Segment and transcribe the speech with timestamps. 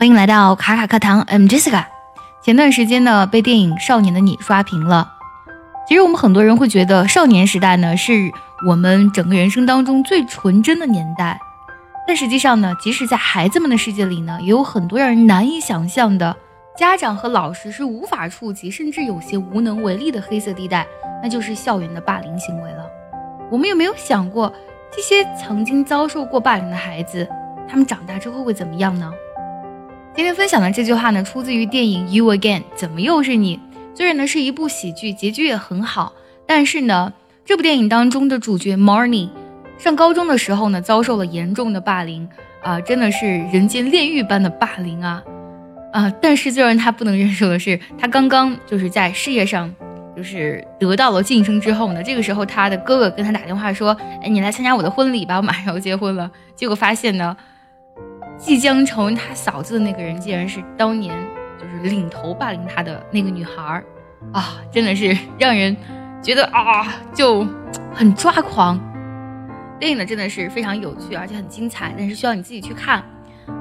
[0.00, 1.84] 欢迎来到卡卡课堂，I'm Jessica。
[2.40, 5.12] 前段时间呢，被电影《少年的你》刷屏了。
[5.88, 8.30] 其实我们很多人会觉得，少年时代呢，是
[8.68, 11.40] 我们整个人生当中最纯真的年代。
[12.06, 16.36] 但实际上呢，即使在孩子们的世界里呢，也有很多让人难以想象的，
[16.76, 20.86] 家长和老师是无法触及，甚至有些无能为力的黑色地带，
[21.20, 22.86] 那就是校园的霸凌行为了。
[23.50, 24.52] 我们有没有想过，
[24.94, 27.28] 这些曾经遭受过霸凌的孩子，
[27.68, 29.12] 他们长大之后会怎么样呢？
[30.18, 33.60] 今天分享的这句话呢，出自于电影《You Again》，怎么又是你？
[33.94, 36.12] 虽然呢是一部喜剧，结局也很好，
[36.44, 37.12] 但是呢，
[37.44, 39.28] 这部电影当中的主角 Marnie
[39.78, 42.28] 上高中的时候呢，遭受了严重的霸凌
[42.64, 45.22] 啊，真的是人间炼狱般的霸凌啊
[45.92, 46.12] 啊！
[46.20, 49.72] 但是最让他不能忍受的是，他刚刚就是在事业上
[50.16, 57.36] 就是得到了晋升之后呢，这个时候他的哥哥跟他打电话说：“哎，你来参加我的婚礼吧，我马上要结婚了。”结果发现呢。
[58.38, 61.14] 即将成为他嫂子的那个人，竟然是当年
[61.60, 63.84] 就是领头霸凌他的那个女孩儿
[64.32, 64.62] 啊！
[64.72, 65.76] 真的是让人
[66.22, 67.44] 觉得啊，就
[67.92, 68.80] 很抓狂。
[69.78, 73.04] 电影呢真的是非常有趣，而且很精彩，但是需要你自己去看。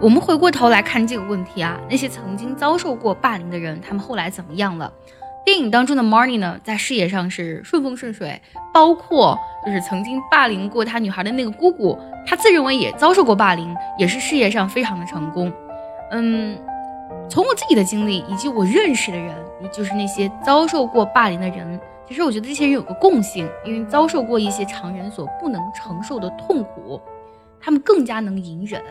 [0.00, 4.92] 我们回过头来看这个问题啊，那些曾经遭受过霸凌的人，他们后来怎么样了？
[5.44, 8.40] 电影当中的 Marnie 呢，在事业上是顺风顺水，
[8.72, 15.52] 包括就是曾经霸凌过他女孩的那个姑姑，他自认为也遭受过霸凌，也是事业上非常的成功。
[16.12, 16.58] 嗯，
[17.28, 26.98] 从我自己的经历以及我认识的人，也就是那些遭受过霸凌的人，其实我觉得这些人有个共性，因为遭受过一些常人所不能承受的痛苦，
[27.60, 28.82] 他们更加能隐忍，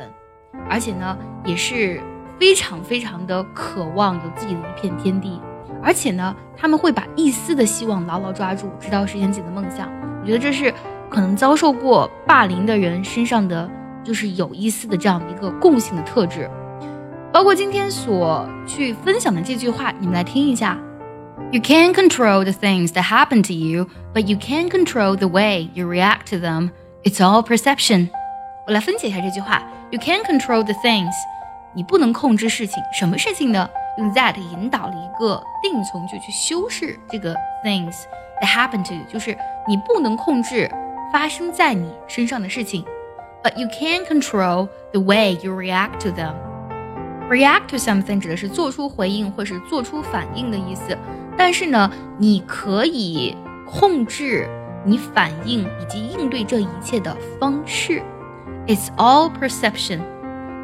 [0.70, 2.00] 而且呢，也是
[2.40, 5.42] 非常非常的渴望有自己的一片天地。
[5.84, 9.90] 而且呢，他们会把一丝的希望牢牢抓住，直到实现自己的梦想。
[10.22, 10.74] 我觉得这是
[11.10, 13.70] 可能遭受过霸凌的人身上的，
[14.04, 16.50] 就是有一丝的这样的一个共性的特质。
[17.34, 20.78] 包括今天所去分享的这句话，你们来听一下
[21.52, 25.86] ：You can control the things that happen to you, but you can't control the way you
[25.86, 26.70] react to them.
[27.04, 28.10] It's all perception。
[28.68, 29.62] 我来分解一下这句话
[29.92, 31.12] ：You can't control the things，
[31.74, 33.68] 你不能控制事情，什么事情呢？
[33.98, 37.94] 用 that 引导了一个定语从句去修饰这个 things
[38.42, 39.38] that happen to you，就是
[39.68, 40.70] 你不能控制
[41.12, 42.84] 发生在你身上的事情
[43.44, 46.34] ，but you can control the way you react to them。
[47.30, 50.98] react to something 指的是做出回应或是做出反应的意思，
[51.38, 54.48] 但是呢，你可以控制
[54.86, 58.02] 你反应以及应对这一切的方式。
[58.68, 60.00] It's all perception。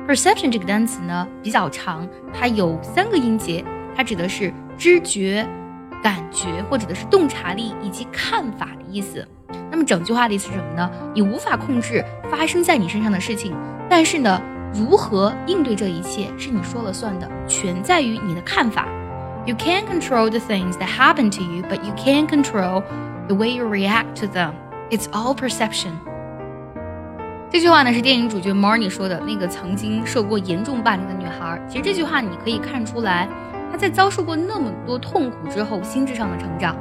[0.09, 3.63] Perception 这个单词呢比较长，它有三个音节，
[3.95, 5.47] 它指的是知觉、
[6.01, 9.23] 感觉或者的是洞察力以及看法的意思。
[9.69, 10.89] 那么整句话的意思是什么呢？
[11.13, 13.55] 你无法控制发生在你身上的事情，
[13.87, 14.41] 但是呢，
[14.73, 18.87] 如何应对这一切是你说了算的，全在于你的看法。
[19.45, 22.81] You can't control the things that happen to you, but you can control
[23.27, 24.53] the way you react to them.
[24.89, 25.91] It's all perception.
[27.51, 31.59] 这句话呢是电影主角 Marnie 说的，那个曾经受过严重霸凌的女孩。
[31.67, 33.27] 其实这句话你可以看出来，
[33.71, 36.75] 她在遭受过那么多痛苦之后，心智上的成长。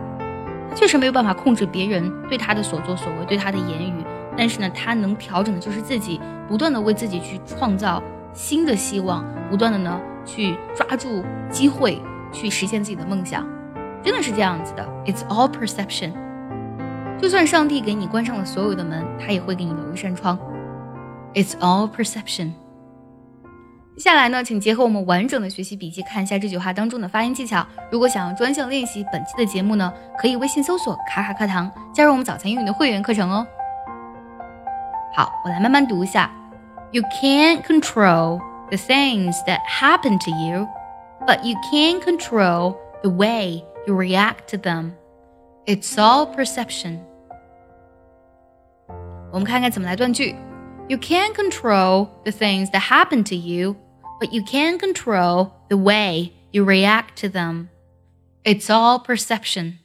[0.69, 4.05] 她确实没有办法控制别人对她的所作所为，对她的言语。
[4.37, 8.03] 但是呢，她能调整的就是自己，不断的为自己去创造
[8.35, 11.99] 新的希望，不断的呢去抓住机会，
[12.31, 13.43] 去实现自己的梦想。
[14.03, 16.13] 真的是这样子的，It's all perception。
[17.19, 20.39] 就算上帝给你关上了所有的门，他也会给你留一扇窗。
[21.39, 22.51] It's all perception。
[23.97, 27.65] 接下来呢，请结合我们完整的学习笔记，看一下这句话当中的发音技巧。
[27.93, 33.47] 如果想要专项练习本期的节目呢，可以微信搜索“卡卡课堂”，加入我们早餐英语的会员课程哦。
[35.15, 36.29] 好，我来慢慢读一下。
[36.91, 38.41] You can't control
[38.71, 40.67] the things that happen to you,
[41.25, 44.91] but you can control the way you react to them.
[45.67, 46.99] It's all perception.
[49.31, 50.35] 我们看看怎么来断句。
[50.89, 53.77] You can't control the things that happen to you,
[54.21, 57.69] but you can control the way you react to them.
[58.45, 59.81] It's all perception.